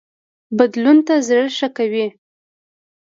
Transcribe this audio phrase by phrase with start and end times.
[0.57, 2.07] بدلون ته زړه ښه کوي